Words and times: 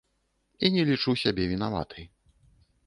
І 0.65 0.71
не 0.77 0.85
лічу 0.89 1.11
сябе 1.25 1.43
вінаватай. 1.53 2.05